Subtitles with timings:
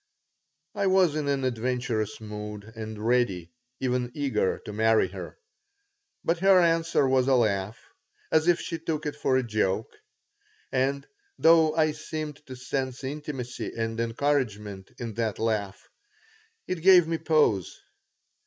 [0.73, 5.37] I was in an adventurous mood and ready, even eager, to marry her.
[6.25, 7.77] But her answer was a laugh,
[8.31, 9.91] as if she took it for a joke;
[10.71, 11.05] and,
[11.37, 15.87] though I seemed to sense intimacy and encouragement in that laugh,
[16.65, 17.79] it gave me pause.